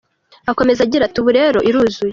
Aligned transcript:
Akomeza 0.51 0.79
agira 0.83 1.03
ati 1.05 1.17
“Ubu 1.19 1.31
rero 1.39 1.59
iruzuye. 1.69 2.09